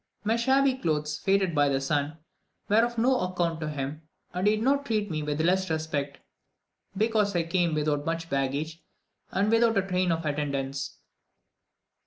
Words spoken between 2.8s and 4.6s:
of no account to him, and he